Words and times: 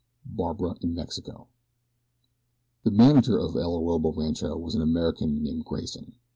BARBARA 0.25 0.77
IN 0.81 0.95
MEXICO 0.95 1.47
THE 2.83 2.89
manager 2.89 3.37
of 3.37 3.55
El 3.55 3.75
Orobo 3.79 4.09
Rancho 4.17 4.57
was 4.57 4.73
an 4.73 4.81
American 4.81 5.43
named 5.43 5.63
Grayson. 5.65 6.15